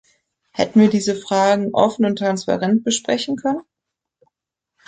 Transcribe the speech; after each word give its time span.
Hätten 0.51 0.81
wir 0.81 0.89
diese 0.89 1.15
Fragen 1.15 1.75
offen 1.75 2.05
und 2.05 2.15
transparent 2.17 2.83
besprechen 2.83 3.35
können? 3.35 3.61